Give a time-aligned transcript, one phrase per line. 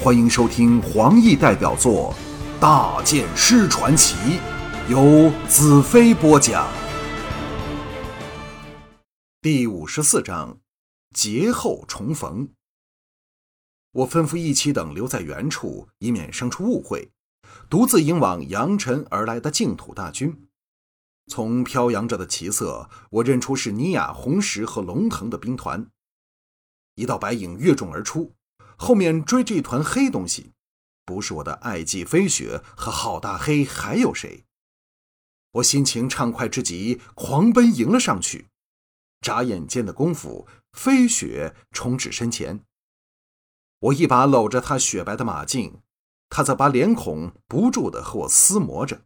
[0.00, 2.14] 欢迎收听黄奕代表作
[2.60, 4.14] 《大剑师传奇》，
[4.88, 6.68] 由子飞播讲。
[9.42, 10.60] 第五十四章：
[11.12, 12.48] 劫后重逢。
[13.90, 17.10] 我吩咐一起等留在原处，以免生出误会，
[17.68, 20.46] 独自迎往扬尘而来的净土大军。
[21.26, 25.90] 从飘扬着的旗色，我认出是尼雅、红石和龙腾的兵团。
[26.94, 28.32] 一道白影跃众而出，
[28.78, 30.52] 后面追着一团黑东西，
[31.04, 34.44] 不是我的爱姬飞雪和郝大黑，还有谁？
[35.52, 38.46] 我心情畅快之极，狂奔迎了上去。
[39.20, 42.64] 眨眼间的功夫，飞雪冲至身前，
[43.80, 45.82] 我一把搂着她雪白的马颈，
[46.28, 49.02] 她则把脸孔不住地和我厮磨着。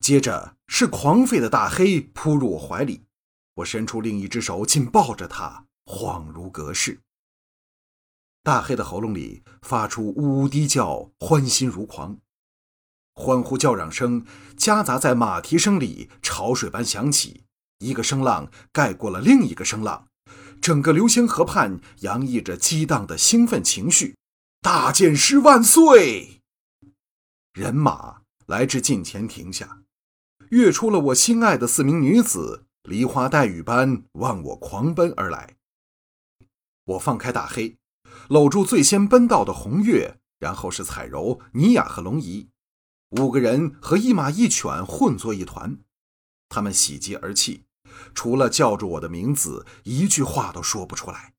[0.00, 3.06] 接着是狂吠的大黑扑入我怀里，
[3.54, 7.00] 我伸出另一只手紧抱着他，恍如隔世。
[8.42, 12.18] 大黑的喉咙里发出呜呜低叫，欢欣如狂，
[13.14, 14.24] 欢呼叫嚷声
[14.56, 17.44] 夹杂在马蹄声里，潮水般响起，
[17.80, 20.08] 一个声浪盖过了另一个声浪，
[20.60, 24.16] 整个流星河畔洋溢着激荡的兴奋情绪。
[24.62, 26.40] 大剑师万岁！
[27.52, 29.82] 人马来至近前停下。
[30.50, 35.56] 跃出了我心爱的四名女子，梨花带雨般往我狂奔而来。
[36.84, 37.78] 我放开大黑，
[38.30, 42.48] 搂住最先奔到的红月，然后是彩柔、尼雅和龙姨，
[43.08, 45.80] 五个人和一马一犬混作一团。
[46.48, 47.64] 他们喜极而泣，
[48.14, 51.34] 除了叫住我的名字，一句话都说不出来。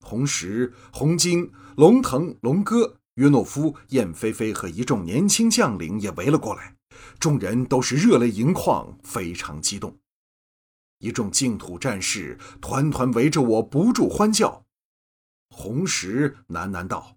[0.00, 6.74] 红石、红金、龙腾、龙哥、约诺夫、燕飞飞和一众年轻将领也围了过来。
[7.20, 9.96] 众人都是热泪盈眶，非常激动。
[10.98, 14.66] 一众净土战士团团围着我，不住欢叫。
[15.50, 17.16] 红石喃喃道：“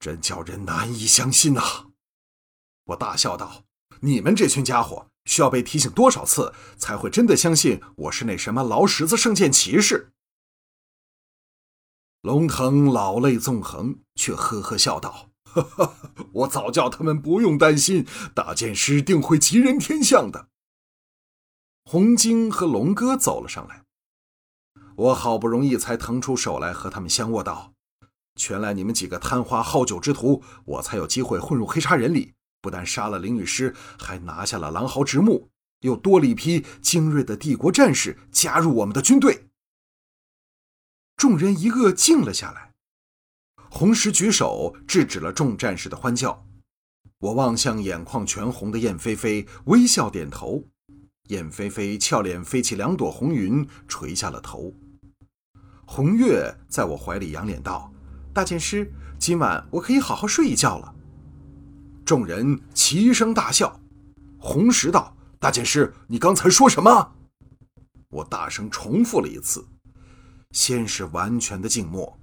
[0.00, 1.88] 真叫人难以相信呐！”
[2.86, 3.64] 我大笑道
[4.00, 10.12] ：“你们这群家伙，需要被提醒多少次，才会真的相信我是那什么劳什子圣剑骑士？”
[12.22, 15.30] 龙腾老泪纵横，却呵呵笑道。
[15.52, 15.96] 哈哈，
[16.32, 20.48] 我早叫他们不用担心，大剑师定会吉人天相的。
[21.84, 23.84] 红晶和龙哥走了上来，
[24.96, 27.74] 我好不容易才腾出手来和他们相握道
[28.36, 35.48] ：“全赖你们几个贪花好酒之徒，我才有机会混入黑沙人里，不但杀了灵雨师，还拿下了狼嚎直木，
[35.80, 39.48] 又多了一批精锐的帝国战士加入我们的军队。”
[41.16, 42.72] 众人一个静了下来。
[43.70, 46.44] 红石举手制止了众战士的欢叫，
[47.18, 50.64] 我望向眼眶全红的燕飞飞，微笑点头。
[51.28, 54.74] 燕飞飞俏脸飞起两朵红云，垂下了头。
[55.86, 57.92] 红月在我怀里仰脸道
[58.32, 60.94] ：“大剑师，今晚我可以好好睡一觉了。”
[62.04, 63.78] 众人齐声大笑。
[64.38, 67.12] 红石道：“大剑师，你刚才说什么？”
[68.08, 69.64] 我大声重复了一次。
[70.50, 72.18] 先是完全的静默。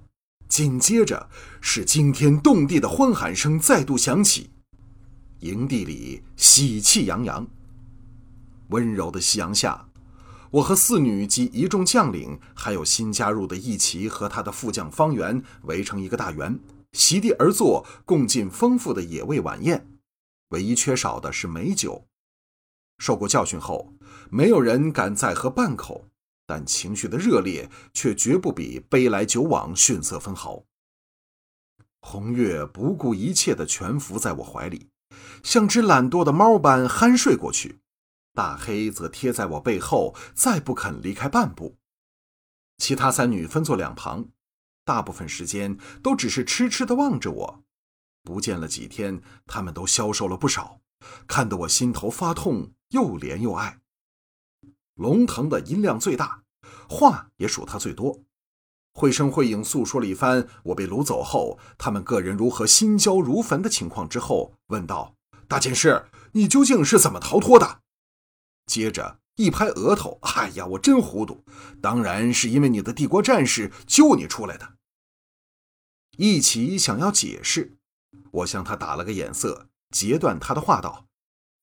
[0.48, 1.28] 紧接着
[1.60, 4.50] 是惊天动地的欢喊声再度响起，
[5.38, 7.46] 营地里喜气洋洋。
[8.70, 9.88] 温柔的夕阳下，
[10.52, 16.58] 我和四女及一众将领，还有新加入的义旗和他的副将方圆，围成一个大圆，
[16.92, 19.86] 席地而坐，共进丰富的野味晚宴。
[20.48, 22.04] 唯一缺少的是美酒。
[22.98, 23.94] 受过教训后，
[24.28, 26.06] 没有人敢再喝半口。
[26.46, 30.64] 但情绪的热烈却绝不比杯来酒往逊色分毫。
[32.00, 34.88] 红月不顾一切地蜷伏在我怀里，
[35.44, 37.78] 像只懒惰的猫般酣睡过去。
[38.34, 41.76] 大黑则贴在我背后，再不肯离开半步。
[42.78, 44.28] 其他三女分作两旁，
[44.84, 47.64] 大部分时间都只是痴痴地望着我。
[48.22, 50.80] 不见了几天，她们都消瘦了不少，
[51.26, 53.80] 看得我心头发痛，又怜又爱。
[54.94, 56.44] 龙腾的音量最大，
[56.88, 58.22] 话也数他最多，
[58.92, 65.14] 绘声绘影诉说了一番我被掳走后，他们个人如何心焦如焚的情况之后，问道
[65.48, 67.79] ：“大剑士，你究竟是怎么逃脱的？”
[68.70, 71.44] 接着一拍额头：“哎呀，我真糊涂，
[71.82, 74.76] 当然是因为你的帝国战士救你出来的。”
[76.16, 77.76] 一起想要解释，
[78.30, 81.08] 我向他打了个眼色，截断他的话道：“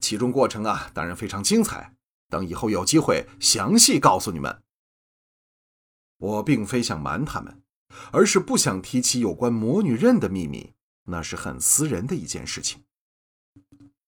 [0.03, 1.95] 其中过程啊，当然非常精彩。”
[2.29, 4.61] 等以后有机会详细告诉你们。
[6.17, 7.61] 我并非想瞒他们，
[8.11, 10.73] 而是不想提起有关魔女刃的秘密，
[11.05, 12.83] 那是很私人的一件事情。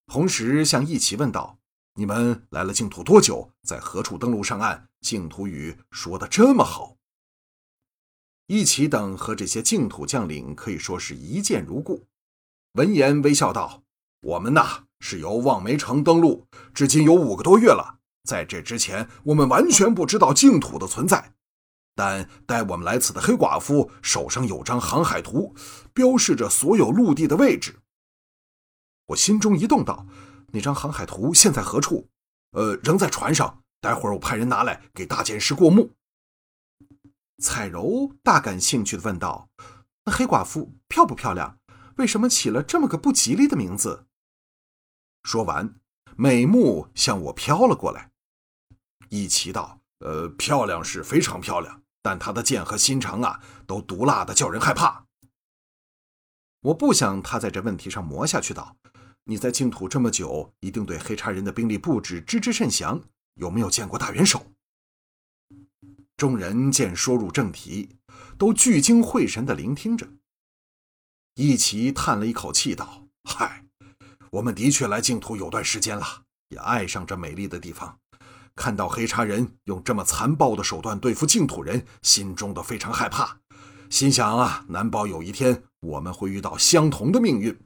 [0.08, 1.59] 红石向一齐问道
[2.00, 3.52] ：“你们来了净土多久？
[3.64, 4.88] 在何处登陆上岸？
[5.02, 6.96] 净土语说的这么好？”
[8.48, 12.08] 一起等和这些净土将领可以说是一见如故。
[12.76, 13.84] 闻言微笑道
[14.24, 18.00] ：“我们呐是由望梅城登陆，至今有五个多月了。
[18.24, 21.34] 在这之前，我们完全不知道净土的存在。
[21.96, 25.54] 但带我们来此的黑寡妇手上有张航海图，
[25.94, 27.82] 标示着所有陆地的位置。”
[29.08, 30.08] 我心中一动，道
[30.54, 32.10] ：“那张航海图现在何处
[32.52, 33.64] ？”“呃，仍在船上。
[33.82, 35.94] 待会儿我派人拿来给大剑师过目。”
[37.42, 39.50] 彩柔大感兴趣的问道
[40.04, 41.58] ：“那黑寡妇漂不漂亮？
[41.96, 44.06] 为什么起了这么个不吉利的名字？”
[45.24, 45.76] 说完，
[46.18, 48.12] 美目向我飘了过来。
[49.10, 55.06] 一齐道：“呃，漂亮是非常漂亮，但她的剑和心肠啊，都毒辣的叫人害怕。”
[56.62, 58.54] 我不想他在这问题上磨下去。
[58.54, 58.76] 道
[59.26, 63.02] ：“你在净土这么久，一定对黑茶人的兵力布置知之甚详。
[63.36, 64.48] 有没有见过大元首？”
[66.18, 67.98] 众人见说入正题，
[68.38, 70.08] 都聚精会神地聆听着。
[71.36, 73.64] 一齐叹了一口气道：“嗨，
[74.32, 77.98] 我们的确来净土有段时间了，也爱上这美丽的地方。
[78.56, 83.40] 看到黑茶人用这么残暴的手段对付净土人，心中都非常害怕。
[83.90, 87.58] 心想啊，难保有一天我们会遇到相同的命运。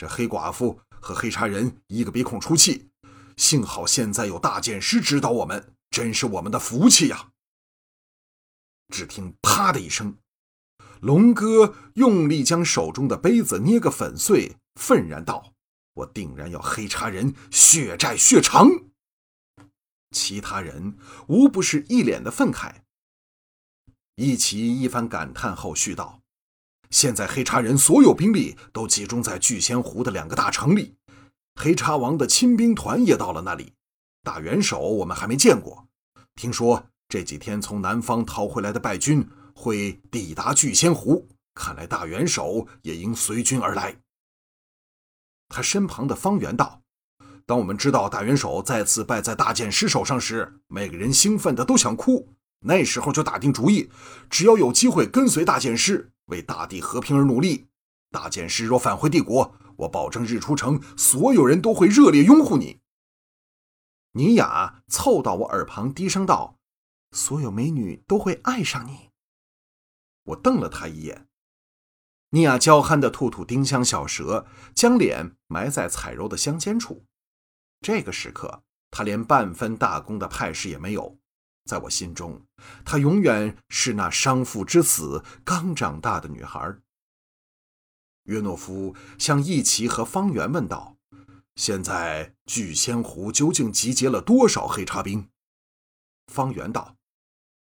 [0.00, 2.88] 这黑寡妇和黑茶人一个鼻孔出气，
[3.36, 7.32] 幸好现在有大剑师指导我们，真是我们的福气呀。”
[8.88, 10.16] 只听“啪”的一声，
[11.02, 15.52] 龙哥用力将手中的杯子捏个粉碎，愤然道
[15.92, 18.70] ：“我定然要黑茶人血债血偿。”
[20.16, 20.96] 其他人
[21.28, 22.76] 无不是一脸的愤慨。
[24.14, 26.19] 一齐一番感叹后续道
[26.90, 30.96] ：“现在黑茶人所有兵力都集中在聚仙湖的两个大城里，
[31.54, 33.72] 黑茶王的亲兵团也到了那里。
[34.22, 35.88] 大元首我们还没见过，
[36.34, 41.26] 听说。”这几天从南方逃回来的败军会抵达聚仙湖，
[41.56, 43.96] 看来大元首也应随军而来。
[45.48, 46.82] 他身旁的方圆道
[47.44, 52.28] ：“当我们知道大元首再次败在大剑师手上时，每个人兴奋的都想哭。
[52.60, 53.90] 那时候就打定主意，
[54.30, 57.68] 只要有机会跟随大剑师，为大地和平而努力。
[58.10, 62.80] 大剑师若返回帝国，我保证日出城所有人都会热烈拥护你。”
[64.12, 66.56] 尼雅凑到我耳旁低声道。
[67.12, 69.10] 所有美女都会爱上你。
[70.22, 71.26] 我瞪了他一眼。
[72.30, 77.04] 尼亚娇憨的吐吐丁香小舌，将脸埋在彩柔的香肩处。
[77.80, 78.62] 这个时刻，
[78.92, 81.19] 她连半分大公的派势也没有。
[81.70, 82.42] 在我心中，
[82.84, 86.74] 她永远是那伤父之死刚长大的女孩。
[88.24, 90.96] 约诺夫向义奇和方圆问道
[91.54, 95.28] ：“现在聚仙湖究竟集结了多少黑叉兵？”
[96.26, 96.96] 方圆道。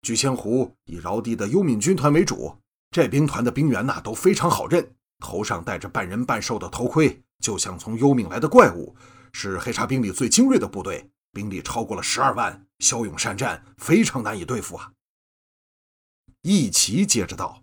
[0.04, 2.56] 聚仙湖以饶地的幽冥军团为主，
[2.92, 8.96] 这兵团的兵员呐都非常好认，头上戴着半人半兽的头盔，就像从幽冥来的怪物，
[9.34, 14.94] 是黑茶兵里最精锐的部队，兵力超过了十二万，骁勇善战，非常难以对付啊。
[16.44, 17.62] 一齐接着道：“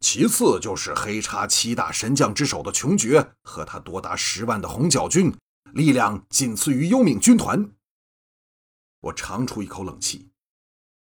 [0.00, 5.36] 其次就是黑叉七大神将之首的穷绝和他多达十万的红角军，
[5.74, 7.70] 力量仅次于幽冥军团。”
[9.02, 10.30] 我长出一口冷气。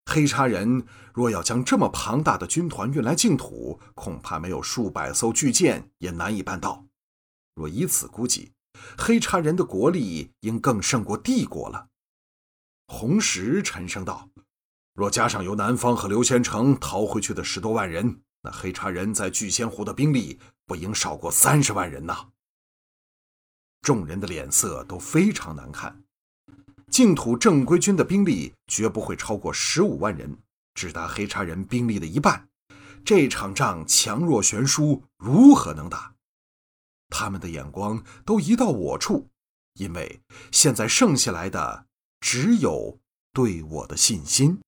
[0.09, 6.87] 黑叉人若要将这么庞大的军团运来净土，恐怕没有数百艘巨舰也难以办到。
[7.57, 8.53] 若以此估计，
[8.97, 11.89] 黑叉人的国力应更胜过帝国了。
[12.87, 14.29] 红石沉声道
[14.95, 22.29] ：“若加上由南方和刘仙成逃回去的十多万人，那黑茶人在聚仙湖的兵力不应少过三十万人呐。”
[23.83, 26.03] 众人的脸色都非常难看。
[26.91, 30.39] 净土正规军的兵力绝不会超过十五万人，
[30.75, 32.49] 只达黑茶人兵力的一半。
[33.05, 36.15] 这场仗强弱悬殊，如何能打？
[37.09, 39.29] 他们的眼光都移到我处，
[39.75, 41.87] 因为现在剩下来的
[42.29, 42.99] 只有
[43.33, 44.59] 对我的信心。